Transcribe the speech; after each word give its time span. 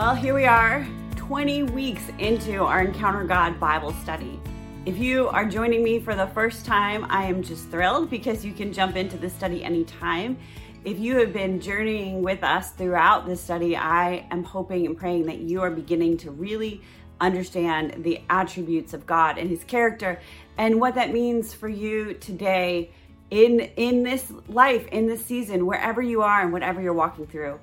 Well, 0.00 0.14
here 0.14 0.32
we 0.32 0.46
are, 0.46 0.86
20 1.16 1.64
weeks 1.64 2.04
into 2.18 2.64
our 2.64 2.80
Encounter 2.80 3.22
God 3.24 3.60
Bible 3.60 3.92
study. 3.92 4.40
If 4.86 4.96
you 4.96 5.28
are 5.28 5.44
joining 5.44 5.84
me 5.84 6.00
for 6.00 6.14
the 6.14 6.26
first 6.28 6.64
time, 6.64 7.04
I 7.10 7.24
am 7.24 7.42
just 7.42 7.68
thrilled 7.68 8.08
because 8.08 8.42
you 8.42 8.54
can 8.54 8.72
jump 8.72 8.96
into 8.96 9.18
the 9.18 9.28
study 9.28 9.62
anytime. 9.62 10.38
If 10.86 10.98
you 10.98 11.16
have 11.16 11.34
been 11.34 11.60
journeying 11.60 12.22
with 12.22 12.42
us 12.42 12.70
throughout 12.70 13.26
this 13.26 13.42
study, 13.42 13.76
I 13.76 14.26
am 14.30 14.42
hoping 14.42 14.86
and 14.86 14.96
praying 14.96 15.26
that 15.26 15.40
you 15.40 15.60
are 15.60 15.70
beginning 15.70 16.16
to 16.16 16.30
really 16.30 16.80
understand 17.20 18.02
the 18.02 18.22
attributes 18.30 18.94
of 18.94 19.06
God 19.06 19.36
and 19.36 19.50
his 19.50 19.64
character 19.64 20.18
and 20.56 20.80
what 20.80 20.94
that 20.94 21.12
means 21.12 21.52
for 21.52 21.68
you 21.68 22.14
today 22.14 22.90
in 23.30 23.60
in 23.76 24.02
this 24.02 24.32
life, 24.48 24.86
in 24.88 25.08
this 25.08 25.22
season, 25.26 25.66
wherever 25.66 26.00
you 26.00 26.22
are 26.22 26.40
and 26.40 26.54
whatever 26.54 26.80
you're 26.80 26.94
walking 26.94 27.26
through. 27.26 27.60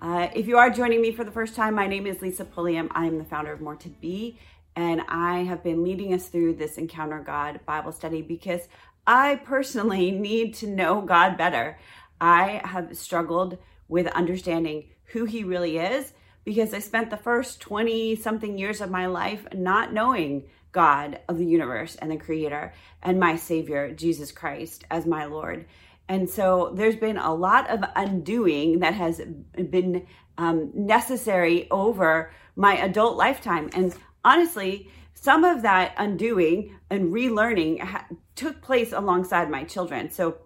Uh, 0.00 0.28
if 0.32 0.46
you 0.46 0.56
are 0.56 0.70
joining 0.70 1.02
me 1.02 1.10
for 1.10 1.24
the 1.24 1.30
first 1.30 1.56
time, 1.56 1.74
my 1.74 1.88
name 1.88 2.06
is 2.06 2.22
Lisa 2.22 2.44
Pulliam. 2.44 2.88
I 2.92 3.06
am 3.06 3.18
the 3.18 3.24
founder 3.24 3.52
of 3.52 3.60
More 3.60 3.74
to 3.76 3.88
Be, 3.88 4.38
and 4.76 5.02
I 5.08 5.38
have 5.38 5.64
been 5.64 5.82
leading 5.82 6.14
us 6.14 6.28
through 6.28 6.54
this 6.54 6.78
Encounter 6.78 7.18
God 7.18 7.58
Bible 7.66 7.90
study 7.90 8.22
because 8.22 8.68
I 9.08 9.36
personally 9.44 10.10
need 10.12 10.54
to 10.54 10.68
know 10.68 11.00
God 11.00 11.36
better. 11.36 11.80
I 12.20 12.60
have 12.64 12.96
struggled 12.96 13.58
with 13.88 14.06
understanding 14.08 14.84
who 15.06 15.24
He 15.24 15.42
really 15.42 15.78
is 15.78 16.12
because 16.44 16.72
I 16.72 16.78
spent 16.78 17.10
the 17.10 17.16
first 17.16 17.60
20 17.60 18.14
something 18.14 18.56
years 18.56 18.80
of 18.80 18.92
my 18.92 19.06
life 19.06 19.48
not 19.52 19.92
knowing 19.92 20.44
God 20.70 21.18
of 21.28 21.38
the 21.38 21.46
universe 21.46 21.96
and 21.96 22.12
the 22.12 22.16
Creator 22.16 22.72
and 23.02 23.18
my 23.18 23.34
Savior, 23.34 23.90
Jesus 23.90 24.30
Christ, 24.30 24.84
as 24.92 25.06
my 25.06 25.24
Lord. 25.24 25.66
And 26.08 26.28
so 26.28 26.72
there's 26.74 26.96
been 26.96 27.18
a 27.18 27.34
lot 27.34 27.68
of 27.70 27.84
undoing 27.94 28.78
that 28.80 28.94
has 28.94 29.20
been 29.70 30.06
um, 30.38 30.70
necessary 30.74 31.68
over 31.70 32.32
my 32.56 32.76
adult 32.78 33.16
lifetime. 33.16 33.68
And 33.74 33.94
honestly, 34.24 34.90
some 35.14 35.44
of 35.44 35.62
that 35.62 35.94
undoing 35.98 36.76
and 36.90 37.12
relearning 37.12 37.80
ha- 37.80 38.06
took 38.36 38.62
place 38.62 38.92
alongside 38.92 39.50
my 39.50 39.64
children. 39.64 40.10
So 40.10 40.38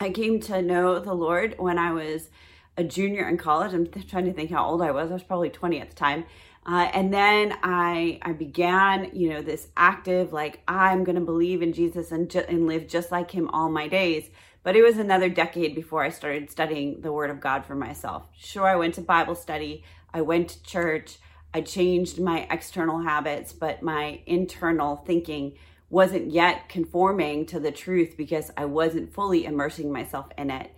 I 0.00 0.10
came 0.10 0.40
to 0.40 0.60
know 0.60 0.98
the 0.98 1.14
Lord 1.14 1.54
when 1.58 1.78
I 1.78 1.92
was 1.92 2.28
a 2.76 2.84
junior 2.84 3.28
in 3.28 3.38
college. 3.38 3.72
I'm 3.72 3.86
trying 3.86 4.24
to 4.24 4.32
think 4.32 4.50
how 4.50 4.66
old 4.66 4.82
I 4.82 4.90
was. 4.90 5.10
I 5.10 5.14
was 5.14 5.22
probably 5.22 5.50
20 5.50 5.80
at 5.80 5.90
the 5.90 5.96
time. 5.96 6.24
Uh, 6.64 6.88
and 6.92 7.12
then 7.12 7.56
I 7.64 8.20
I 8.22 8.32
began, 8.32 9.10
you 9.12 9.30
know, 9.30 9.42
this 9.42 9.68
active 9.76 10.32
like 10.32 10.60
I'm 10.68 11.02
going 11.02 11.16
to 11.16 11.20
believe 11.20 11.60
in 11.60 11.72
Jesus 11.72 12.12
and 12.12 12.30
ju- 12.30 12.44
and 12.48 12.68
live 12.68 12.86
just 12.86 13.10
like 13.10 13.32
Him 13.32 13.48
all 13.50 13.68
my 13.68 13.88
days. 13.88 14.30
But 14.62 14.76
it 14.76 14.82
was 14.82 14.98
another 14.98 15.28
decade 15.28 15.74
before 15.74 16.04
I 16.04 16.10
started 16.10 16.50
studying 16.50 17.00
the 17.00 17.12
Word 17.12 17.30
of 17.30 17.40
God 17.40 17.64
for 17.64 17.74
myself. 17.74 18.28
Sure, 18.36 18.66
I 18.66 18.76
went 18.76 18.94
to 18.94 19.00
Bible 19.00 19.34
study. 19.34 19.82
I 20.14 20.20
went 20.20 20.50
to 20.50 20.62
church. 20.62 21.18
I 21.52 21.62
changed 21.62 22.20
my 22.20 22.46
external 22.50 23.00
habits, 23.00 23.52
but 23.52 23.82
my 23.82 24.20
internal 24.26 24.96
thinking 24.96 25.54
wasn't 25.90 26.30
yet 26.30 26.68
conforming 26.68 27.44
to 27.46 27.60
the 27.60 27.72
truth 27.72 28.14
because 28.16 28.50
I 28.56 28.64
wasn't 28.64 29.12
fully 29.12 29.44
immersing 29.44 29.92
myself 29.92 30.26
in 30.38 30.50
it. 30.50 30.70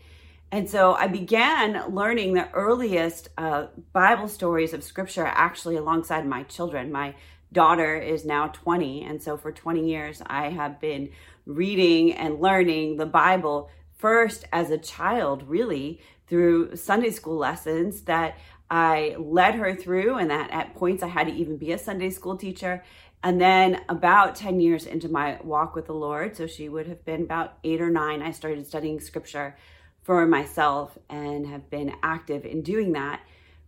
And 0.50 0.68
so 0.68 0.94
I 0.94 1.06
began 1.06 1.94
learning 1.94 2.34
the 2.34 2.50
earliest 2.52 3.28
uh, 3.36 3.66
Bible 3.92 4.28
stories 4.28 4.72
of 4.72 4.82
scripture 4.82 5.26
actually 5.26 5.76
alongside 5.76 6.26
my 6.26 6.42
children. 6.44 6.90
My 6.90 7.14
daughter 7.52 7.96
is 7.96 8.24
now 8.24 8.48
20. 8.48 9.04
And 9.04 9.22
so 9.22 9.36
for 9.36 9.52
20 9.52 9.88
years, 9.88 10.22
I 10.26 10.50
have 10.50 10.80
been 10.80 11.10
reading 11.46 12.12
and 12.12 12.40
learning 12.40 12.96
the 12.96 13.06
Bible 13.06 13.70
first 13.96 14.44
as 14.52 14.70
a 14.70 14.78
child, 14.78 15.48
really, 15.48 16.00
through 16.26 16.76
Sunday 16.76 17.10
school 17.10 17.36
lessons 17.36 18.02
that 18.02 18.38
I 18.70 19.16
led 19.18 19.54
her 19.54 19.74
through, 19.74 20.16
and 20.16 20.30
that 20.30 20.50
at 20.50 20.74
points 20.74 21.02
I 21.02 21.08
had 21.08 21.26
to 21.26 21.34
even 21.34 21.56
be 21.56 21.72
a 21.72 21.78
Sunday 21.78 22.10
school 22.10 22.36
teacher. 22.36 22.82
And 23.22 23.40
then 23.40 23.80
about 23.88 24.36
10 24.36 24.60
years 24.60 24.84
into 24.84 25.08
my 25.08 25.38
walk 25.42 25.74
with 25.74 25.86
the 25.86 25.94
Lord, 25.94 26.36
so 26.36 26.46
she 26.46 26.68
would 26.68 26.86
have 26.86 27.04
been 27.04 27.22
about 27.22 27.58
eight 27.64 27.80
or 27.80 27.90
nine, 27.90 28.20
I 28.20 28.32
started 28.32 28.66
studying 28.66 29.00
scripture 29.00 29.56
for 30.02 30.26
myself 30.26 30.98
and 31.08 31.46
have 31.46 31.70
been 31.70 31.94
active 32.02 32.44
in 32.44 32.62
doing 32.62 32.92
that 32.92 33.20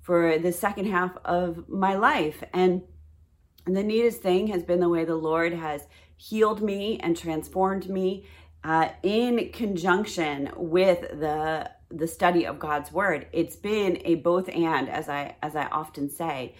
for 0.03 0.39
the 0.39 0.53
second 0.53 0.87
half 0.87 1.17
of 1.25 1.69
my 1.69 1.95
life. 1.95 2.43
And 2.53 2.83
the 3.65 3.83
neatest 3.83 4.21
thing 4.21 4.49
has 4.49 4.63
been 4.63 4.81
the 4.81 4.89
way 4.89 5.05
the 5.05 5.17
Lord 5.17 5.53
has 5.55 5.87
healed 6.17 6.63
me 6.63 6.99
and 7.01 7.17
transformed 7.17 7.89
me 7.89 8.27
uh, 8.65 8.89
in 9.03 9.51
conjunction 9.53 10.51
with 10.57 11.01
the 11.01 11.71
the 11.89 12.09
study 12.09 12.45
of 12.45 12.59
God's 12.59 12.91
word. 12.91 13.29
It's 13.33 13.55
been 13.55 14.03
a 14.05 14.17
both 14.17 14.49
and, 14.49 14.89
as 14.89 15.09
I 15.09 15.37
as 15.43 15.55
I 15.55 15.67
often 15.67 16.11
say. 16.11 16.55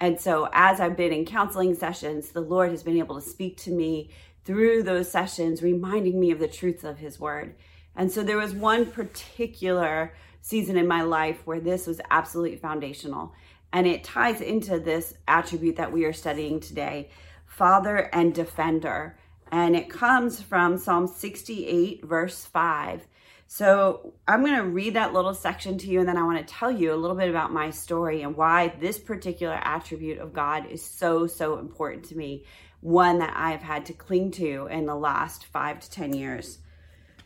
And 0.00 0.20
so, 0.20 0.48
as 0.52 0.80
I've 0.80 0.96
been 0.96 1.12
in 1.12 1.24
counseling 1.24 1.76
sessions, 1.76 2.30
the 2.30 2.40
Lord 2.40 2.70
has 2.70 2.82
been 2.82 2.98
able 2.98 3.20
to 3.20 3.26
speak 3.26 3.56
to 3.58 3.70
me 3.70 4.10
through 4.44 4.82
those 4.82 5.08
sessions, 5.08 5.62
reminding 5.62 6.18
me 6.18 6.32
of 6.32 6.40
the 6.40 6.48
truths 6.48 6.82
of 6.82 6.98
His 6.98 7.20
Word. 7.20 7.54
And 7.94 8.10
so, 8.10 8.24
there 8.24 8.38
was 8.38 8.52
one 8.52 8.86
particular 8.86 10.12
season 10.40 10.76
in 10.76 10.88
my 10.88 11.02
life 11.02 11.46
where 11.46 11.60
this 11.60 11.86
was 11.86 12.00
absolutely 12.10 12.56
foundational. 12.56 13.32
And 13.72 13.86
it 13.86 14.02
ties 14.02 14.40
into 14.40 14.80
this 14.80 15.14
attribute 15.28 15.76
that 15.76 15.92
we 15.92 16.04
are 16.04 16.12
studying 16.12 16.58
today 16.58 17.10
Father 17.52 18.08
and 18.14 18.34
Defender. 18.34 19.18
And 19.50 19.76
it 19.76 19.90
comes 19.90 20.40
from 20.40 20.78
Psalm 20.78 21.06
68, 21.06 22.02
verse 22.02 22.46
5. 22.46 23.06
So 23.46 24.14
I'm 24.26 24.40
going 24.40 24.56
to 24.56 24.64
read 24.64 24.94
that 24.94 25.12
little 25.12 25.34
section 25.34 25.76
to 25.78 25.86
you, 25.86 26.00
and 26.00 26.08
then 26.08 26.16
I 26.16 26.22
want 26.22 26.38
to 26.38 26.54
tell 26.54 26.70
you 26.70 26.94
a 26.94 26.96
little 26.96 27.16
bit 27.16 27.28
about 27.28 27.52
my 27.52 27.68
story 27.68 28.22
and 28.22 28.34
why 28.34 28.68
this 28.80 28.98
particular 28.98 29.60
attribute 29.62 30.18
of 30.18 30.32
God 30.32 30.70
is 30.70 30.82
so, 30.82 31.26
so 31.26 31.58
important 31.58 32.06
to 32.06 32.16
me. 32.16 32.44
One 32.80 33.18
that 33.18 33.34
I've 33.36 33.60
had 33.60 33.84
to 33.86 33.92
cling 33.92 34.30
to 34.32 34.68
in 34.70 34.86
the 34.86 34.94
last 34.94 35.44
five 35.44 35.80
to 35.80 35.90
10 35.90 36.14
years. 36.14 36.58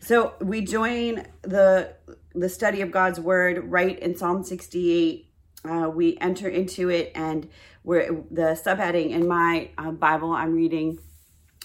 So 0.01 0.33
we 0.41 0.61
join 0.61 1.25
the 1.41 1.95
the 2.35 2.49
study 2.49 2.81
of 2.81 2.91
God's 2.91 3.19
word 3.19 3.71
right 3.71 3.97
in 3.97 4.15
Psalm 4.15 4.43
68. 4.43 5.26
Uh, 5.65 5.89
we 5.89 6.17
enter 6.19 6.47
into 6.47 6.89
it, 6.89 7.11
and 7.15 7.49
we're 7.83 8.23
the 8.31 8.59
subheading 8.65 9.11
in 9.11 9.27
my 9.27 9.69
uh, 9.77 9.91
Bible 9.91 10.31
I'm 10.31 10.53
reading. 10.53 10.99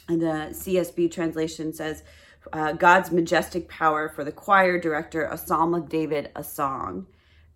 The 0.08 0.50
CSB 0.52 1.10
translation 1.10 1.72
says 1.72 2.02
uh, 2.52 2.72
God's 2.72 3.10
majestic 3.12 3.68
power 3.68 4.08
for 4.08 4.24
the 4.24 4.32
choir 4.32 4.78
director, 4.78 5.24
a 5.24 5.38
psalm 5.38 5.74
of 5.74 5.88
David, 5.88 6.30
a 6.34 6.42
song. 6.42 7.06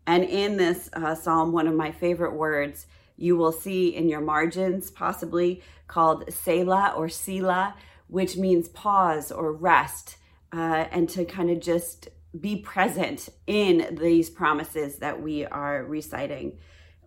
And 0.06 0.24
in 0.24 0.56
this 0.56 0.88
uh, 0.92 1.14
psalm, 1.14 1.52
one 1.52 1.66
of 1.66 1.74
my 1.74 1.90
favorite 1.90 2.34
words 2.34 2.86
you 3.16 3.36
will 3.36 3.52
see 3.52 3.94
in 3.94 4.08
your 4.08 4.20
margins, 4.20 4.90
possibly 4.90 5.62
called 5.88 6.30
Selah 6.32 6.92
or 6.96 7.08
Selah, 7.08 7.74
which 8.08 8.36
means 8.36 8.68
pause 8.68 9.32
or 9.32 9.52
rest, 9.52 10.16
uh, 10.52 10.84
and 10.90 11.08
to 11.10 11.24
kind 11.24 11.50
of 11.50 11.60
just 11.60 12.08
be 12.40 12.56
present 12.56 13.28
in 13.46 13.98
these 14.00 14.30
promises 14.30 14.98
that 14.98 15.22
we 15.22 15.44
are 15.46 15.84
reciting. 15.84 16.58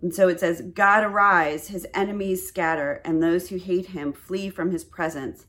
And 0.01 0.13
so 0.13 0.27
it 0.27 0.39
says, 0.39 0.61
God 0.61 1.03
arise, 1.03 1.67
his 1.67 1.85
enemies 1.93 2.47
scatter, 2.47 3.01
and 3.03 3.21
those 3.21 3.49
who 3.49 3.57
hate 3.57 3.87
him 3.87 4.13
flee 4.13 4.49
from 4.49 4.71
his 4.71 4.83
presence. 4.83 5.45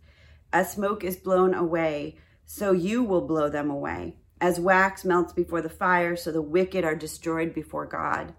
As 0.52 0.72
smoke 0.72 1.04
is 1.04 1.16
blown 1.16 1.54
away, 1.54 2.18
so 2.44 2.72
you 2.72 3.04
will 3.04 3.26
blow 3.26 3.48
them 3.48 3.70
away. 3.70 4.16
As 4.40 4.58
wax 4.58 5.04
melts 5.04 5.32
before 5.32 5.62
the 5.62 5.68
fire, 5.68 6.16
so 6.16 6.32
the 6.32 6.42
wicked 6.42 6.84
are 6.84 6.96
destroyed 6.96 7.54
before 7.54 7.86
God. 7.86 8.34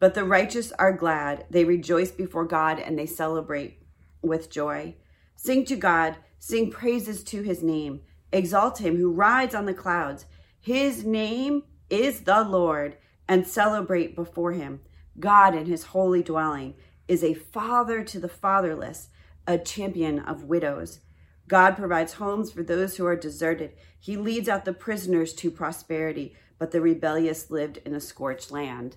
But 0.00 0.14
the 0.14 0.24
righteous 0.24 0.72
are 0.72 0.92
glad. 0.92 1.46
They 1.50 1.64
rejoice 1.64 2.10
before 2.10 2.46
God 2.46 2.80
and 2.80 2.98
they 2.98 3.06
celebrate 3.06 3.78
with 4.22 4.50
joy. 4.50 4.96
Sing 5.36 5.64
to 5.66 5.76
God, 5.76 6.16
sing 6.38 6.70
praises 6.70 7.22
to 7.24 7.42
his 7.42 7.62
name. 7.62 8.00
Exalt 8.32 8.80
him 8.80 8.96
who 8.96 9.12
rides 9.12 9.54
on 9.54 9.66
the 9.66 9.74
clouds. 9.74 10.26
His 10.64 11.04
name 11.04 11.64
is 11.90 12.20
the 12.20 12.42
Lord, 12.42 12.96
and 13.28 13.46
celebrate 13.46 14.16
before 14.16 14.52
him. 14.52 14.80
God 15.20 15.54
in 15.54 15.66
his 15.66 15.84
holy 15.84 16.22
dwelling 16.22 16.72
is 17.06 17.22
a 17.22 17.34
father 17.34 18.02
to 18.04 18.18
the 18.18 18.30
fatherless, 18.30 19.10
a 19.46 19.58
champion 19.58 20.20
of 20.20 20.44
widows. 20.44 21.00
God 21.48 21.76
provides 21.76 22.14
homes 22.14 22.50
for 22.50 22.62
those 22.62 22.96
who 22.96 23.04
are 23.04 23.14
deserted. 23.14 23.74
He 24.00 24.16
leads 24.16 24.48
out 24.48 24.64
the 24.64 24.72
prisoners 24.72 25.34
to 25.34 25.50
prosperity, 25.50 26.34
but 26.58 26.70
the 26.70 26.80
rebellious 26.80 27.50
lived 27.50 27.76
in 27.84 27.94
a 27.94 28.00
scorched 28.00 28.50
land. 28.50 28.96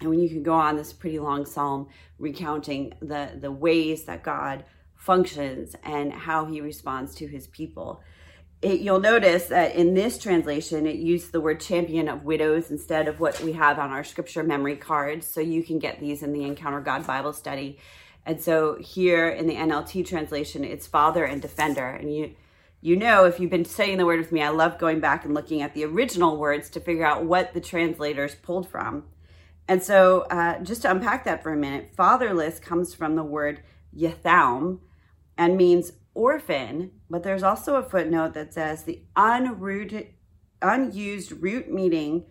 And 0.00 0.08
when 0.08 0.20
you 0.20 0.30
can 0.30 0.42
go 0.42 0.54
on 0.54 0.76
this 0.76 0.94
pretty 0.94 1.18
long 1.18 1.44
psalm 1.44 1.88
recounting 2.18 2.94
the, 3.02 3.32
the 3.38 3.52
ways 3.52 4.04
that 4.04 4.22
God 4.22 4.64
functions 4.94 5.76
and 5.84 6.14
how 6.14 6.46
he 6.46 6.62
responds 6.62 7.14
to 7.16 7.26
his 7.26 7.46
people. 7.48 8.02
It, 8.62 8.80
you'll 8.80 9.00
notice 9.00 9.46
that 9.46 9.74
in 9.74 9.94
this 9.94 10.18
translation, 10.18 10.86
it 10.86 10.96
used 10.96 11.32
the 11.32 11.40
word 11.40 11.60
champion 11.60 12.08
of 12.08 12.24
widows 12.24 12.70
instead 12.70 13.08
of 13.08 13.18
what 13.18 13.40
we 13.40 13.52
have 13.52 13.78
on 13.78 13.90
our 13.90 14.04
scripture 14.04 14.44
memory 14.44 14.76
cards. 14.76 15.26
So 15.26 15.40
you 15.40 15.64
can 15.64 15.80
get 15.80 15.98
these 15.98 16.22
in 16.22 16.32
the 16.32 16.44
Encounter 16.44 16.80
God 16.80 17.06
Bible 17.06 17.32
study. 17.32 17.78
And 18.24 18.40
so 18.40 18.76
here 18.76 19.28
in 19.28 19.48
the 19.48 19.56
NLT 19.56 20.06
translation, 20.06 20.62
it's 20.62 20.86
father 20.86 21.24
and 21.24 21.42
defender. 21.42 21.88
And 21.88 22.14
you, 22.14 22.36
you 22.80 22.96
know, 22.96 23.24
if 23.24 23.40
you've 23.40 23.50
been 23.50 23.64
studying 23.64 23.98
the 23.98 24.06
word 24.06 24.20
with 24.20 24.32
me, 24.32 24.42
I 24.42 24.50
love 24.50 24.78
going 24.78 25.00
back 25.00 25.24
and 25.24 25.34
looking 25.34 25.60
at 25.60 25.74
the 25.74 25.84
original 25.84 26.36
words 26.36 26.70
to 26.70 26.80
figure 26.80 27.04
out 27.04 27.24
what 27.24 27.54
the 27.54 27.60
translators 27.60 28.36
pulled 28.36 28.68
from. 28.68 29.04
And 29.68 29.82
so, 29.82 30.22
uh, 30.22 30.60
just 30.60 30.82
to 30.82 30.90
unpack 30.90 31.24
that 31.24 31.42
for 31.42 31.52
a 31.52 31.56
minute, 31.56 31.90
fatherless 31.96 32.58
comes 32.58 32.94
from 32.94 33.14
the 33.14 33.22
word 33.22 33.62
yathaum 33.96 34.80
and 35.38 35.56
means 35.56 35.92
orphan, 36.14 36.90
but 37.12 37.24
there's 37.24 37.42
also 37.42 37.76
a 37.76 37.82
footnote 37.82 38.32
that 38.32 38.54
says 38.54 38.84
the 38.84 39.02
unrooted, 39.14 40.06
unused 40.62 41.30
root 41.42 41.70
meaning 41.70 42.24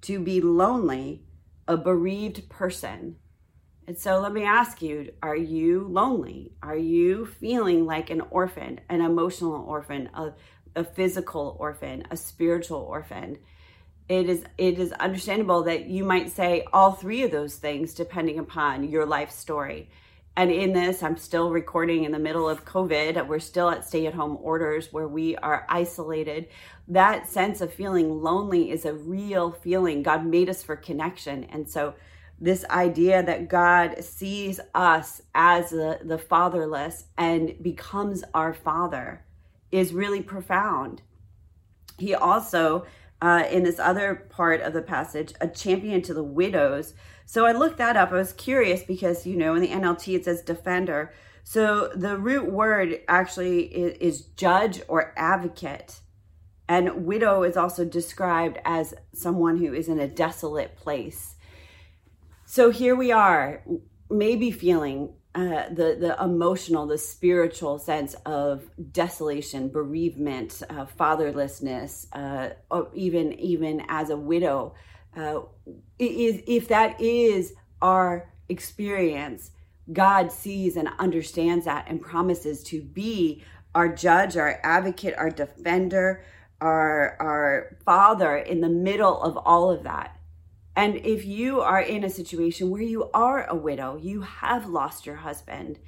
to 0.00 0.18
be 0.18 0.40
lonely, 0.40 1.22
a 1.68 1.76
bereaved 1.76 2.48
person. 2.48 3.14
And 3.86 3.96
so 3.96 4.18
let 4.18 4.32
me 4.32 4.42
ask 4.42 4.82
you 4.82 5.12
are 5.22 5.36
you 5.36 5.86
lonely? 5.86 6.54
Are 6.60 6.76
you 6.76 7.24
feeling 7.24 7.86
like 7.86 8.10
an 8.10 8.20
orphan, 8.30 8.80
an 8.88 9.00
emotional 9.00 9.64
orphan, 9.64 10.10
a, 10.12 10.32
a 10.74 10.82
physical 10.82 11.56
orphan, 11.60 12.02
a 12.10 12.16
spiritual 12.16 12.80
orphan? 12.80 13.38
It 14.08 14.28
is 14.28 14.44
it 14.58 14.80
is 14.80 14.90
understandable 14.90 15.62
that 15.62 15.86
you 15.86 16.02
might 16.02 16.32
say 16.32 16.64
all 16.72 16.90
three 16.90 17.22
of 17.22 17.30
those 17.30 17.54
things 17.54 17.94
depending 17.94 18.40
upon 18.40 18.88
your 18.88 19.06
life 19.06 19.30
story. 19.30 19.88
And 20.36 20.50
in 20.50 20.74
this, 20.74 21.02
I'm 21.02 21.16
still 21.16 21.50
recording 21.50 22.04
in 22.04 22.12
the 22.12 22.18
middle 22.18 22.46
of 22.46 22.66
COVID. 22.66 23.26
We're 23.26 23.38
still 23.38 23.70
at 23.70 23.86
stay 23.86 24.06
at 24.06 24.12
home 24.12 24.36
orders 24.42 24.92
where 24.92 25.08
we 25.08 25.34
are 25.36 25.66
isolated. 25.70 26.48
That 26.88 27.26
sense 27.26 27.62
of 27.62 27.72
feeling 27.72 28.22
lonely 28.22 28.70
is 28.70 28.84
a 28.84 28.92
real 28.92 29.50
feeling. 29.50 30.02
God 30.02 30.26
made 30.26 30.50
us 30.50 30.62
for 30.62 30.76
connection. 30.76 31.44
And 31.44 31.68
so, 31.68 31.94
this 32.38 32.66
idea 32.66 33.22
that 33.22 33.48
God 33.48 34.04
sees 34.04 34.60
us 34.74 35.22
as 35.34 35.70
the, 35.70 36.00
the 36.04 36.18
fatherless 36.18 37.04
and 37.16 37.54
becomes 37.62 38.22
our 38.34 38.52
father 38.52 39.24
is 39.72 39.94
really 39.94 40.20
profound. 40.20 41.00
He 41.98 42.14
also, 42.14 42.84
uh, 43.22 43.44
in 43.50 43.62
this 43.62 43.78
other 43.78 44.26
part 44.28 44.60
of 44.60 44.74
the 44.74 44.82
passage, 44.82 45.32
a 45.40 45.48
champion 45.48 46.02
to 46.02 46.12
the 46.12 46.22
widows 46.22 46.92
so 47.26 47.44
I 47.44 47.52
looked 47.52 47.78
that 47.78 47.96
up. 47.96 48.12
I 48.12 48.14
was 48.14 48.32
curious 48.32 48.84
because, 48.84 49.26
you 49.26 49.36
know, 49.36 49.54
in 49.56 49.60
the 49.60 49.68
NLT 49.68 50.14
it 50.14 50.24
says 50.24 50.42
defender. 50.42 51.12
So 51.42 51.90
the 51.94 52.16
root 52.16 52.50
word 52.50 53.00
actually 53.08 53.64
is, 53.64 53.98
is 53.98 54.20
judge 54.36 54.80
or 54.88 55.12
advocate. 55.16 56.00
And 56.68 57.04
widow 57.04 57.42
is 57.42 57.56
also 57.56 57.84
described 57.84 58.58
as 58.64 58.94
someone 59.12 59.58
who 59.58 59.74
is 59.74 59.88
in 59.88 59.98
a 59.98 60.08
desolate 60.08 60.76
place. 60.76 61.34
So 62.44 62.70
here 62.70 62.94
we 62.94 63.10
are, 63.10 63.62
maybe 64.08 64.52
feeling 64.52 65.12
uh, 65.34 65.68
the 65.68 65.96
the 66.00 66.16
emotional, 66.22 66.86
the 66.86 66.96
spiritual 66.96 67.78
sense 67.78 68.14
of 68.24 68.70
desolation, 68.92 69.68
bereavement, 69.68 70.62
uh, 70.70 70.86
fatherlessness, 70.98 72.06
uh, 72.12 72.54
or 72.70 72.88
even 72.94 73.32
even 73.34 73.84
as 73.88 74.10
a 74.10 74.16
widow, 74.16 74.74
uh, 75.16 75.40
is 75.98 76.42
if 76.46 76.68
that 76.68 77.00
is 77.00 77.54
our 77.82 78.30
experience, 78.48 79.50
God 79.92 80.32
sees 80.32 80.76
and 80.76 80.88
understands 80.98 81.64
that 81.64 81.86
and 81.88 82.00
promises 82.00 82.62
to 82.64 82.82
be 82.82 83.42
our 83.74 83.88
judge, 83.88 84.36
our 84.36 84.58
advocate, 84.62 85.14
our 85.16 85.30
defender, 85.30 86.24
our 86.60 87.16
our 87.20 87.76
father 87.84 88.36
in 88.36 88.60
the 88.60 88.68
middle 88.68 89.20
of 89.22 89.36
all 89.36 89.70
of 89.70 89.82
that. 89.84 90.16
And 90.74 90.96
if 90.96 91.24
you 91.24 91.60
are 91.60 91.80
in 91.80 92.04
a 92.04 92.10
situation 92.10 92.70
where 92.70 92.82
you 92.82 93.10
are 93.12 93.46
a 93.46 93.54
widow, 93.54 93.96
you 93.96 94.20
have 94.22 94.66
lost 94.66 95.06
your 95.06 95.16
husband, 95.16 95.78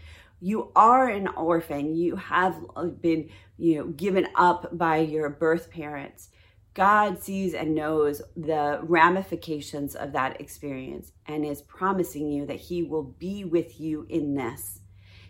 you 0.40 0.72
are 0.74 1.08
an 1.08 1.28
orphan, 1.28 1.94
you 1.94 2.16
have 2.16 2.56
been, 3.00 3.28
you 3.58 3.76
know, 3.76 3.86
given 3.88 4.28
up 4.34 4.76
by 4.76 4.98
your 4.98 5.28
birth 5.28 5.70
parents, 5.70 6.31
God 6.78 7.20
sees 7.20 7.54
and 7.54 7.75
knows 7.75 8.22
the 8.36 8.78
ramifications 8.84 9.96
of 9.96 10.12
that 10.12 10.40
experience 10.40 11.10
and 11.26 11.44
is 11.44 11.60
promising 11.60 12.30
you 12.30 12.46
that 12.46 12.60
He 12.60 12.84
will 12.84 13.02
be 13.02 13.44
with 13.44 13.80
you 13.80 14.06
in 14.08 14.36
this, 14.36 14.78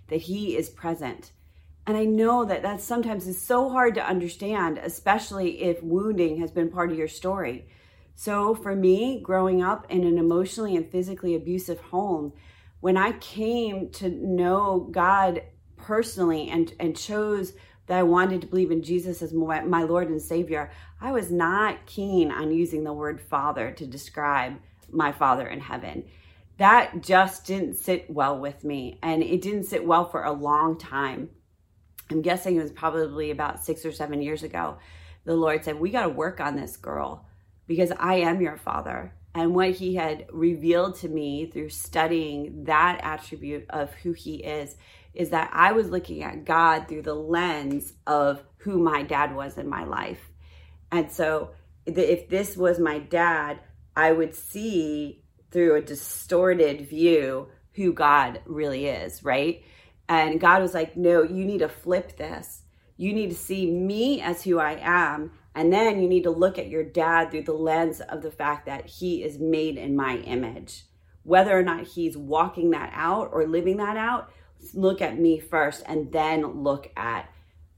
that 0.08 0.20
He 0.20 0.58
is 0.58 0.68
present. 0.68 1.32
And 1.86 1.96
I 1.96 2.04
know 2.04 2.44
that 2.44 2.60
that 2.64 2.82
sometimes 2.82 3.26
is 3.26 3.40
so 3.40 3.70
hard 3.70 3.94
to 3.94 4.06
understand, 4.06 4.76
especially 4.76 5.62
if 5.62 5.82
wounding 5.82 6.38
has 6.40 6.50
been 6.50 6.68
part 6.70 6.92
of 6.92 6.98
your 6.98 7.08
story. 7.08 7.70
So 8.14 8.54
for 8.54 8.76
me, 8.76 9.22
growing 9.22 9.62
up 9.62 9.86
in 9.88 10.04
an 10.04 10.18
emotionally 10.18 10.76
and 10.76 10.92
physically 10.92 11.34
abusive 11.34 11.80
home, 11.80 12.34
when 12.80 12.98
I 12.98 13.12
came 13.12 13.88
to 13.92 14.10
know 14.10 14.86
God 14.90 15.40
personally 15.78 16.50
and, 16.50 16.70
and 16.78 16.94
chose 16.94 17.54
that 17.88 17.98
I 17.98 18.02
wanted 18.02 18.42
to 18.42 18.46
believe 18.46 18.70
in 18.70 18.82
Jesus 18.82 19.22
as 19.22 19.32
my 19.32 19.82
Lord 19.82 20.08
and 20.08 20.20
Savior, 20.22 20.70
I 21.00 21.10
was 21.10 21.30
not 21.30 21.86
keen 21.86 22.30
on 22.30 22.52
using 22.52 22.84
the 22.84 22.92
word 22.92 23.20
Father 23.20 23.72
to 23.72 23.86
describe 23.86 24.58
my 24.90 25.10
Father 25.10 25.46
in 25.46 25.60
heaven. 25.60 26.04
That 26.58 27.02
just 27.02 27.46
didn't 27.46 27.76
sit 27.76 28.10
well 28.10 28.38
with 28.38 28.62
me, 28.62 28.98
and 29.02 29.22
it 29.22 29.40
didn't 29.40 29.64
sit 29.64 29.86
well 29.86 30.08
for 30.08 30.24
a 30.24 30.32
long 30.32 30.78
time. 30.78 31.30
I'm 32.10 32.20
guessing 32.22 32.56
it 32.56 32.62
was 32.62 32.72
probably 32.72 33.30
about 33.30 33.64
six 33.64 33.84
or 33.84 33.92
seven 33.92 34.22
years 34.22 34.42
ago. 34.42 34.78
The 35.24 35.36
Lord 35.36 35.64
said, 35.64 35.78
We 35.78 35.90
got 35.90 36.04
to 36.04 36.08
work 36.08 36.40
on 36.40 36.56
this 36.56 36.76
girl 36.76 37.26
because 37.66 37.92
I 37.98 38.16
am 38.16 38.40
your 38.40 38.56
Father. 38.56 39.14
And 39.34 39.54
what 39.54 39.72
He 39.72 39.94
had 39.94 40.26
revealed 40.32 40.96
to 40.96 41.08
me 41.08 41.46
through 41.46 41.68
studying 41.68 42.64
that 42.64 43.00
attribute 43.02 43.66
of 43.70 43.94
who 43.94 44.12
He 44.12 44.36
is 44.36 44.76
is 45.18 45.30
that 45.30 45.50
I 45.52 45.72
was 45.72 45.90
looking 45.90 46.22
at 46.22 46.44
God 46.44 46.88
through 46.88 47.02
the 47.02 47.14
lens 47.14 47.92
of 48.06 48.42
who 48.58 48.78
my 48.78 49.02
dad 49.02 49.34
was 49.34 49.58
in 49.58 49.68
my 49.68 49.84
life. 49.84 50.30
And 50.92 51.10
so 51.10 51.50
if 51.84 52.28
this 52.28 52.56
was 52.56 52.78
my 52.78 53.00
dad, 53.00 53.60
I 53.96 54.12
would 54.12 54.34
see 54.34 55.24
through 55.50 55.74
a 55.74 55.82
distorted 55.82 56.88
view 56.88 57.48
who 57.74 57.92
God 57.92 58.40
really 58.46 58.86
is, 58.86 59.24
right? 59.24 59.64
And 60.08 60.40
God 60.40 60.62
was 60.62 60.72
like, 60.72 60.96
no, 60.96 61.22
you 61.22 61.44
need 61.44 61.58
to 61.58 61.68
flip 61.68 62.16
this. 62.16 62.62
You 62.96 63.12
need 63.12 63.30
to 63.30 63.36
see 63.36 63.70
me 63.70 64.20
as 64.20 64.44
who 64.44 64.58
I 64.58 64.78
am. 64.80 65.32
And 65.54 65.72
then 65.72 66.00
you 66.00 66.08
need 66.08 66.24
to 66.24 66.30
look 66.30 66.58
at 66.58 66.68
your 66.68 66.84
dad 66.84 67.30
through 67.30 67.42
the 67.42 67.52
lens 67.52 68.00
of 68.00 68.22
the 68.22 68.30
fact 68.30 68.66
that 68.66 68.86
he 68.86 69.24
is 69.24 69.38
made 69.38 69.76
in 69.76 69.96
my 69.96 70.18
image. 70.18 70.84
Whether 71.24 71.58
or 71.58 71.62
not 71.62 71.86
he's 71.86 72.16
walking 72.16 72.70
that 72.70 72.90
out 72.94 73.30
or 73.32 73.46
living 73.46 73.78
that 73.78 73.96
out, 73.96 74.30
look 74.74 75.00
at 75.00 75.18
me 75.18 75.38
first 75.38 75.82
and 75.86 76.12
then 76.12 76.62
look 76.62 76.90
at 76.96 77.30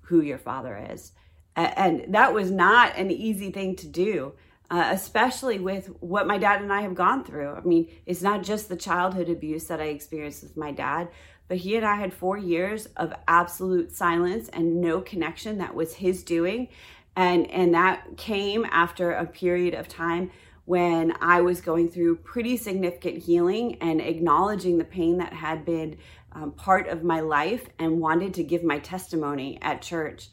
who 0.03 0.21
your 0.21 0.39
father 0.39 0.87
is. 0.91 1.13
And 1.57 2.15
that 2.15 2.33
was 2.33 2.51
not 2.51 2.97
an 2.97 3.11
easy 3.11 3.51
thing 3.51 3.77
to 3.77 3.87
do, 3.87 4.33
uh, 4.71 4.89
especially 4.93 5.59
with 5.59 5.87
what 6.01 6.27
my 6.27 6.39
dad 6.39 6.63
and 6.63 6.73
I 6.73 6.83
have 6.83 6.95
gone 6.95 7.25
through. 7.25 7.55
I 7.55 7.61
mean, 7.61 7.89
it's 8.07 8.23
not 8.23 8.43
just 8.43 8.69
the 8.69 8.77
childhood 8.77 9.29
abuse 9.29 9.65
that 9.65 9.81
I 9.81 9.87
experienced 9.87 10.43
with 10.43 10.57
my 10.57 10.73
dad, 10.73 11.09
but 11.49 11.59
he 11.59 11.77
and 11.77 11.85
I 11.85 11.97
had 11.97 12.15
four 12.15 12.39
years 12.39 12.87
of 12.97 13.13
absolute 13.27 13.93
silence 13.93 14.49
and 14.49 14.81
no 14.81 15.01
connection 15.01 15.59
that 15.59 15.75
was 15.75 15.95
his 15.95 16.23
doing. 16.23 16.69
And, 17.17 17.51
and 17.51 17.75
that 17.75 18.17
came 18.17 18.65
after 18.71 19.11
a 19.11 19.27
period 19.27 19.75
of 19.75 19.89
time 19.89 20.31
when 20.65 21.13
I 21.21 21.41
was 21.41 21.61
going 21.61 21.89
through 21.89 22.17
pretty 22.19 22.57
significant 22.57 23.19
healing 23.19 23.77
and 23.81 24.01
acknowledging 24.01 24.79
the 24.79 24.85
pain 24.85 25.19
that 25.19 25.33
had 25.33 25.65
been 25.65 25.97
um, 26.33 26.53
part 26.53 26.89
of 26.89 27.03
my 27.03 27.21
life 27.21 27.67
and 27.79 28.01
wanted 28.01 28.35
to 28.35 28.45
give 28.45 28.63
my 28.63 28.79
testimony 28.79 29.59
at 29.63 29.83
church. 29.83 30.29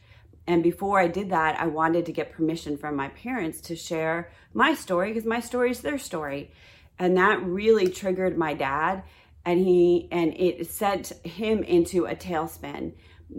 And 0.45 0.63
before 0.63 0.99
I 0.99 1.07
did 1.07 1.29
that, 1.31 1.59
I 1.59 1.67
wanted 1.67 2.05
to 2.05 2.13
get 2.13 2.31
permission 2.31 2.77
from 2.77 2.95
my 2.95 3.09
parents 3.09 3.59
to 3.61 3.75
share 3.75 4.31
my 4.53 4.73
story 4.73 5.11
because 5.11 5.25
my 5.27 5.41
story 5.41 5.71
is 5.71 5.81
their 5.81 5.97
story. 5.97 6.51
And 6.99 7.17
that 7.17 7.43
really 7.43 7.89
triggered 7.89 8.37
my 8.37 8.53
dad 8.53 9.03
and 9.47 9.61
he 9.61 10.09
and 10.11 10.33
it 10.35 10.69
sent 10.69 11.13
him 11.25 11.63
into 11.63 12.05
a 12.05 12.13
tailspin 12.13 12.91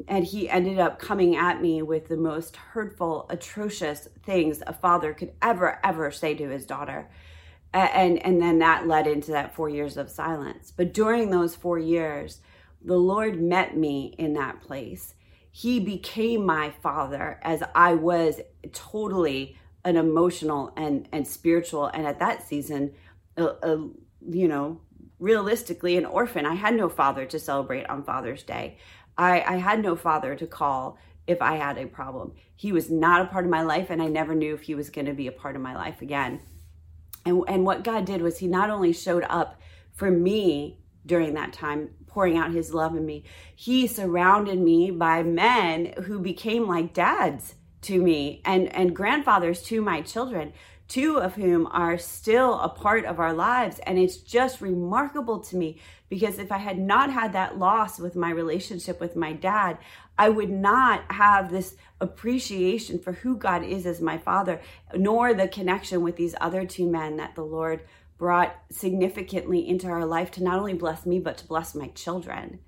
and 0.09 0.25
he 0.25 0.49
ended 0.49 0.79
up 0.79 0.99
coming 0.99 1.37
at 1.37 1.61
me 1.61 1.83
with 1.83 2.09
the 2.09 2.17
most 2.17 2.57
hurtful 2.57 3.27
atrocious 3.29 4.09
things 4.25 4.63
a 4.67 4.73
father 4.73 5.13
could 5.13 5.33
ever 5.43 5.79
ever 5.85 6.11
say 6.11 6.35
to 6.35 6.49
his 6.49 6.65
daughter 6.65 7.11
and 7.75 8.25
and 8.25 8.41
then 8.41 8.59
that 8.59 8.87
led 8.87 9.07
into 9.07 9.33
that 9.33 9.55
4 9.55 9.69
years 9.69 9.99
of 9.99 10.09
silence 10.09 10.73
but 10.75 10.95
during 10.95 11.29
those 11.29 11.55
4 11.55 11.79
years 11.79 12.41
the 12.85 12.97
lord 12.97 13.41
met 13.41 13.77
me 13.77 14.15
in 14.19 14.35
that 14.35 14.61
place 14.61 15.15
he 15.51 15.81
became 15.81 16.45
my 16.45 16.71
father 16.83 17.39
as 17.43 17.63
i 17.75 17.95
was 17.95 18.41
totally 18.73 19.57
an 19.85 19.97
emotional 19.97 20.73
and 20.77 21.09
and 21.13 21.27
spiritual 21.27 21.87
and 21.87 22.07
at 22.07 22.19
that 22.19 22.47
season 22.47 22.93
a, 23.37 23.45
a 23.45 23.89
you 24.29 24.49
know 24.49 24.81
realistically 25.19 25.97
an 25.97 26.05
orphan 26.05 26.47
i 26.47 26.55
had 26.55 26.75
no 26.75 26.89
father 26.89 27.27
to 27.27 27.39
celebrate 27.39 27.89
on 27.89 28.03
father's 28.03 28.43
day 28.43 28.77
I, 29.19 29.43
I 29.43 29.57
had 29.57 29.83
no 29.83 29.97
father 29.97 30.37
to 30.37 30.47
call 30.47 30.97
if 31.27 31.43
I 31.43 31.57
had 31.57 31.77
a 31.77 31.87
problem. 31.87 32.33
He 32.55 32.73
was 32.73 32.89
not 32.89 33.21
a 33.21 33.27
part 33.27 33.45
of 33.45 33.51
my 33.51 33.63
life, 33.63 33.91
and 33.91 34.01
I 34.01 34.07
never 34.07 34.35
knew 34.35 34.55
if 34.55 34.63
he 34.63 34.75
was 34.75 34.89
going 34.89 35.07
to 35.07 35.13
be 35.13 35.27
a 35.27 35.33
part 35.33 35.57
of 35.57 35.63
my 35.63 35.75
life 35.75 36.01
again. 36.01 36.41
And, 37.27 37.43
and 37.49 37.67
what 37.67 37.85
God 37.85 38.07
did 38.07 38.23
was 38.23 38.39
He 38.39 38.47
not 38.47 38.71
only 38.71 38.93
showed 38.93 39.25
up 39.29 39.61
for 39.93 40.11
me 40.11 40.79
during 41.05 41.35
that 41.35 41.53
time, 41.53 41.91
pouring 42.09 42.37
out 42.37 42.53
His 42.53 42.75
love 42.75 42.97
in 42.97 43.07
me, 43.07 43.25
He 43.55 43.87
surrounded 43.87 44.59
me 44.59 44.91
by 44.91 45.23
men 45.23 45.95
who 46.05 46.19
became 46.19 46.67
like 46.67 46.95
dads 46.95 47.55
to 47.83 48.03
me 48.03 48.43
and, 48.45 48.75
and 48.75 48.97
grandfathers 48.97 49.63
to 49.65 49.81
my 49.81 50.01
children 50.01 50.53
two 50.89 51.19
of 51.19 51.35
whom 51.35 51.67
are 51.67 51.99
still 51.99 52.59
a 52.61 52.69
part 52.69 53.05
of 53.05 53.21
our 53.21 53.35
lives. 53.35 53.79
And 53.81 53.99
it's 53.99 54.17
just 54.17 54.61
remarkable 54.61 55.39
to 55.41 55.57
me 55.57 55.81
because 56.09 56.39
if 56.39 56.51
I 56.51 56.57
had 56.57 56.79
not 56.79 57.13
had 57.13 57.35
that 57.35 57.59
loss 57.59 57.99
with 57.99 58.17
my 58.17 58.31
relationship 58.31 58.99
with 58.99 59.15
my 59.15 59.35
dad, 59.35 59.79
I 60.17 60.31
would 60.31 60.51
not 60.51 61.13
have 61.13 61.51
this 61.51 61.77
appreciation 62.01 62.99
for 62.99 63.13
who 63.13 63.37
God 63.37 63.63
is 63.63 63.87
as 63.87 64.01
my 64.01 64.17
father, 64.17 64.61
nor 64.97 65.35
the 65.35 65.47
connection 65.47 66.01
with 66.03 66.17
these 66.17 66.35
other 66.41 66.65
two 66.65 66.91
men 66.91 67.19
that 67.19 67.35
the 67.35 67.45
Lord 67.45 67.83
brought 68.19 68.55
significantly 68.71 69.67
into 69.67 69.87
our 69.87 70.05
life 70.05 70.31
to 70.33 70.43
not 70.43 70.59
only 70.59 70.75
bless 70.75 71.07
me, 71.07 71.21
but 71.21 71.39
to 71.39 71.47
bless 71.47 71.75
my 71.75 71.89
children 71.89 72.59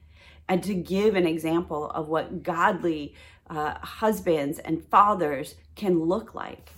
and 0.48 0.62
to 0.64 0.74
give 0.74 1.14
an 1.14 1.26
example 1.26 1.90
of 1.90 2.08
what 2.08 2.42
godly 2.42 3.14
uh, 3.48 3.74
husbands 3.80 4.58
and 4.58 4.84
fathers 4.84 5.56
can 5.74 6.00
look 6.00 6.34
like. 6.34 6.72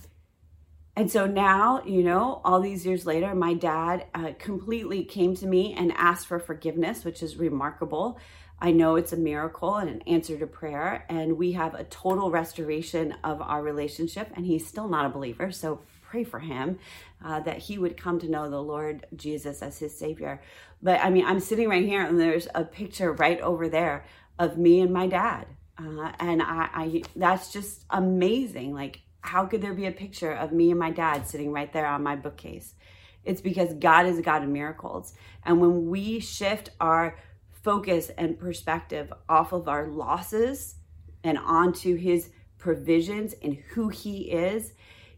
And 0.95 1.09
so 1.09 1.25
now, 1.25 1.81
you 1.83 2.03
know, 2.03 2.41
all 2.43 2.61
these 2.61 2.85
years 2.85 3.05
later, 3.05 3.33
my 3.33 3.55
dad 3.55 4.05
uh, 4.13 4.33
completely 4.37 5.03
came 5.03 5.35
to 5.37 5.47
me 5.47 5.73
and 5.73 5.91
asked 5.93 6.27
for 6.27 6.39
forgiveness, 6.39 7.03
which 7.03 7.23
is 7.23 7.37
remarkable. 7.37 8.19
I 8.59 8.71
know 8.71 8.95
it's 8.95 9.11
a 9.11 9.17
miracle 9.17 9.75
and 9.75 9.89
an 9.89 10.01
answer 10.03 10.37
to 10.37 10.45
prayer, 10.45 11.05
and 11.09 11.37
we 11.37 11.53
have 11.53 11.73
a 11.73 11.83
total 11.83 12.29
restoration 12.29 13.15
of 13.23 13.41
our 13.41 13.63
relationship. 13.63 14.29
And 14.35 14.45
he's 14.45 14.67
still 14.67 14.87
not 14.87 15.07
a 15.07 15.09
believer, 15.09 15.51
so 15.51 15.81
pray 16.13 16.23
for 16.23 16.39
him 16.39 16.77
uh, 17.25 17.39
that 17.39 17.57
he 17.57 17.79
would 17.79 17.97
come 17.97 18.19
to 18.19 18.29
know 18.29 18.47
the 18.47 18.61
Lord 18.61 19.07
Jesus 19.15 19.63
as 19.63 19.79
his 19.79 19.97
Savior. 19.97 20.39
But 20.79 20.99
I 20.99 21.09
mean, 21.09 21.25
I'm 21.25 21.39
sitting 21.39 21.67
right 21.67 21.83
here, 21.83 22.05
and 22.05 22.19
there's 22.19 22.47
a 22.53 22.63
picture 22.63 23.13
right 23.13 23.41
over 23.41 23.67
there 23.67 24.05
of 24.37 24.55
me 24.55 24.79
and 24.81 24.93
my 24.93 25.07
dad, 25.07 25.47
uh, 25.79 26.11
and 26.19 26.39
I, 26.43 26.69
I 26.71 27.01
that's 27.15 27.51
just 27.51 27.85
amazing. 27.89 28.75
Like 28.75 29.01
how 29.21 29.47
could 29.47 29.63
there 29.63 29.73
be 29.73 29.87
a 29.87 29.91
picture 29.91 30.33
of 30.33 30.51
me 30.51 30.69
and 30.69 30.79
my 30.79 30.91
dad 30.91 31.27
sitting 31.27 31.51
right 31.51 31.73
there 31.73 31.87
on 31.87 32.03
my 32.03 32.15
bookcase? 32.15 32.75
It's 33.23 33.41
because 33.41 33.73
God 33.73 34.05
is 34.05 34.19
a 34.19 34.21
God 34.21 34.43
of 34.43 34.49
miracles. 34.49 35.13
And 35.43 35.59
when 35.61 35.87
we 35.87 36.19
shift 36.19 36.69
our 36.79 37.17
focus 37.63 38.11
and 38.17 38.37
perspective 38.37 39.11
off 39.27 39.51
of 39.51 39.67
our 39.67 39.87
losses 39.87 40.75
and 41.23 41.39
onto 41.39 41.95
his 41.95 42.29
provisions 42.59 43.33
and 43.41 43.55
who 43.71 43.89
he 43.89 44.29
is, 44.31 44.73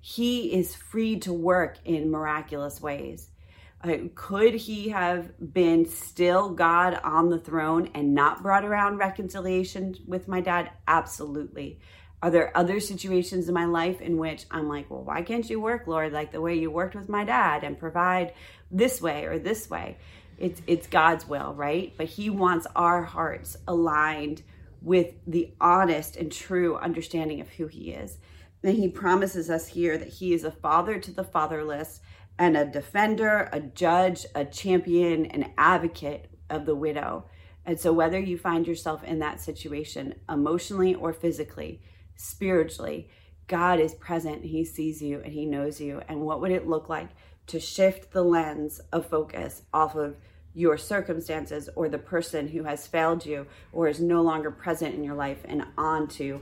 he 0.08 0.54
is 0.54 0.76
free 0.76 1.18
to 1.18 1.34
work 1.34 1.80
in 1.84 2.12
miraculous 2.12 2.80
ways. 2.80 3.28
Uh, 3.84 3.98
could 4.14 4.54
he 4.54 4.90
have 4.90 5.32
been 5.52 5.88
still 5.88 6.52
God 6.52 7.00
on 7.04 7.30
the 7.30 7.40
throne 7.40 7.90
and 7.96 8.14
not 8.14 8.44
brought 8.44 8.64
around 8.64 9.00
reconciliation 9.00 9.96
with 10.06 10.28
my 10.28 10.42
dad? 10.42 10.70
Absolutely. 10.88 11.80
Are 12.22 12.30
there 12.30 12.56
other 12.56 12.80
situations 12.80 13.48
in 13.48 13.56
my 13.56 13.66
life 13.66 14.00
in 14.00 14.18
which 14.18 14.46
I'm 14.52 14.70
like, 14.70 14.92
well, 14.92 15.04
why 15.04 15.24
can't 15.24 15.50
you 15.50 15.60
work, 15.60 15.88
Lord, 15.88 16.14
like 16.14 16.32
the 16.32 16.40
way 16.40 16.54
you 16.54 16.70
worked 16.70 16.94
with 16.94 17.10
my 17.10 17.24
dad 17.24 17.64
and 17.64 17.76
provide 17.76 18.36
this 18.70 19.02
way 19.02 19.26
or 19.26 19.40
this 19.40 19.72
way? 19.72 19.98
It's 20.38 20.62
it's 20.68 20.86
God's 20.86 21.28
will, 21.28 21.56
right? 21.56 21.96
But 21.98 22.10
he 22.10 22.30
wants 22.30 22.68
our 22.76 23.02
hearts 23.02 23.58
aligned 23.68 24.44
with 24.84 25.16
the 25.26 25.52
honest 25.60 26.16
and 26.16 26.32
true 26.32 26.78
understanding 26.78 27.42
of 27.42 27.50
who 27.50 27.66
he 27.66 27.90
is. 27.90 28.20
And 28.66 28.76
he 28.76 28.88
promises 28.88 29.52
us 29.52 29.68
here 29.68 29.96
that 29.96 30.08
he 30.08 30.34
is 30.34 30.44
a 30.44 30.50
father 30.50 30.98
to 31.00 31.12
the 31.12 31.24
fatherless 31.24 32.02
and 32.40 32.58
a 32.58 32.66
defender, 32.66 33.48
a 33.54 33.60
judge, 33.60 34.26
a 34.34 34.44
champion, 34.44 35.28
an 35.28 35.54
advocate 35.56 36.32
of 36.50 36.66
the 36.66 36.76
widow. 36.76 37.26
And 37.64 37.80
so, 37.80 37.94
whether 37.94 38.20
you 38.20 38.40
find 38.40 38.68
yourself 38.68 39.04
in 39.04 39.20
that 39.20 39.40
situation 39.40 40.16
emotionally 40.28 40.96
or 40.96 41.14
physically, 41.14 41.84
spiritually, 42.16 43.10
God 43.48 43.80
is 43.80 43.94
present. 43.94 44.44
He 44.44 44.66
sees 44.66 45.00
you 45.00 45.22
and 45.24 45.32
He 45.32 45.46
knows 45.46 45.80
you. 45.80 46.02
And 46.08 46.22
what 46.22 46.42
would 46.42 46.52
it 46.52 46.68
look 46.68 46.90
like 46.90 47.10
to 47.48 47.60
shift 47.60 48.12
the 48.14 48.24
lens 48.24 48.82
of 48.92 49.06
focus 49.06 49.62
off 49.76 49.96
of 49.96 50.18
your 50.56 50.78
circumstances 50.78 51.70
or 51.76 51.88
the 51.88 52.00
person 52.00 52.48
who 52.48 52.64
has 52.64 52.88
failed 52.88 53.28
you 53.28 53.46
or 53.72 53.88
is 53.88 54.00
no 54.00 54.24
longer 54.24 54.50
present 54.50 54.96
in 54.96 55.04
your 55.04 55.14
life 55.14 55.42
and 55.46 55.66
onto 55.78 56.40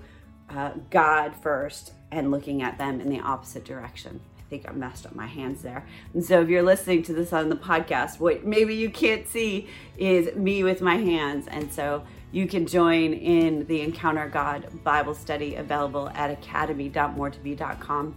uh, 0.49 0.71
God 0.89 1.35
first 1.35 1.93
and 2.13 2.31
looking 2.31 2.61
at 2.61 2.77
them 2.77 3.01
in 3.01 3.09
the 3.09 3.19
opposite 3.19 3.65
direction? 3.65 4.21
I 4.39 4.41
think 4.49 4.67
I 4.67 4.71
messed 4.71 5.05
up 5.05 5.15
my 5.15 5.27
hands 5.27 5.61
there. 5.61 5.85
And 6.13 6.23
so 6.23 6.41
if 6.41 6.49
you're 6.49 6.63
listening 6.63 7.03
to 7.03 7.13
this 7.13 7.33
on 7.33 7.49
the 7.49 7.55
podcast, 7.55 8.19
what 8.19 8.45
maybe 8.45 8.75
you 8.75 8.89
can't 8.89 9.27
see 9.27 9.67
is 9.97 10.35
me 10.35 10.63
with 10.63 10.81
my 10.81 10.95
hands. 10.95 11.47
And 11.47 11.71
so 11.71 12.03
you 12.31 12.47
can 12.47 12.65
join 12.65 13.13
in 13.13 13.65
the 13.67 13.81
Encounter 13.81 14.27
God 14.27 14.67
Bible 14.83 15.15
study 15.15 15.55
available 15.55 16.09
at 16.09 16.31
academy.moretobe.com. 16.31 18.15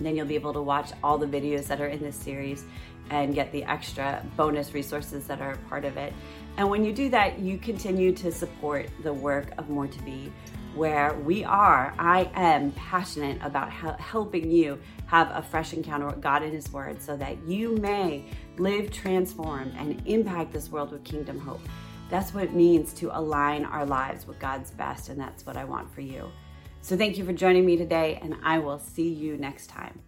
Then 0.00 0.16
you'll 0.16 0.26
be 0.26 0.36
able 0.36 0.52
to 0.52 0.62
watch 0.62 0.92
all 1.02 1.18
the 1.18 1.26
videos 1.26 1.66
that 1.66 1.80
are 1.80 1.88
in 1.88 2.00
this 2.00 2.16
series 2.16 2.64
and 3.10 3.34
get 3.34 3.50
the 3.52 3.64
extra 3.64 4.24
bonus 4.36 4.74
resources 4.74 5.26
that 5.26 5.40
are 5.40 5.56
part 5.68 5.84
of 5.84 5.96
it. 5.96 6.12
And 6.56 6.68
when 6.68 6.84
you 6.84 6.92
do 6.92 7.08
that, 7.10 7.38
you 7.38 7.56
continue 7.56 8.12
to 8.14 8.30
support 8.32 8.88
the 9.02 9.12
work 9.12 9.52
of 9.58 9.68
More 9.68 9.86
to 9.86 10.02
Be, 10.02 10.32
where 10.78 11.12
we 11.24 11.42
are, 11.42 11.92
I 11.98 12.30
am 12.34 12.70
passionate 12.72 13.38
about 13.42 13.70
helping 13.72 14.48
you 14.50 14.78
have 15.06 15.28
a 15.34 15.42
fresh 15.42 15.72
encounter 15.72 16.06
with 16.06 16.20
God 16.20 16.44
and 16.44 16.52
His 16.52 16.72
Word 16.72 17.02
so 17.02 17.16
that 17.16 17.36
you 17.48 17.76
may 17.78 18.24
live 18.58 18.92
transformed 18.92 19.74
and 19.76 20.00
impact 20.06 20.52
this 20.52 20.70
world 20.70 20.92
with 20.92 21.02
kingdom 21.02 21.40
hope. 21.40 21.60
That's 22.10 22.32
what 22.32 22.44
it 22.44 22.54
means 22.54 22.92
to 22.94 23.10
align 23.18 23.64
our 23.64 23.84
lives 23.84 24.26
with 24.26 24.38
God's 24.38 24.70
best, 24.70 25.08
and 25.08 25.20
that's 25.20 25.44
what 25.44 25.56
I 25.56 25.64
want 25.64 25.92
for 25.92 26.00
you. 26.00 26.30
So, 26.80 26.96
thank 26.96 27.18
you 27.18 27.24
for 27.24 27.32
joining 27.32 27.66
me 27.66 27.76
today, 27.76 28.18
and 28.22 28.36
I 28.44 28.60
will 28.60 28.78
see 28.78 29.08
you 29.08 29.36
next 29.36 29.66
time. 29.66 30.00